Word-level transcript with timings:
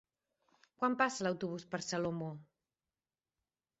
Quan 0.79 0.95
passa 1.01 1.27
l'autobús 1.27 1.67
per 1.75 1.83
Salomó? 1.91 2.31